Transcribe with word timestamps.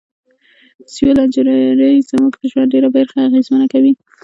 سیول 0.93 1.17
انجنیری 1.23 2.05
زموږ 2.09 2.33
د 2.39 2.43
ژوند 2.51 2.71
ډیره 2.73 2.89
برخه 2.95 3.17
اغیزمنه 3.27 3.67
کوي. 3.73 3.93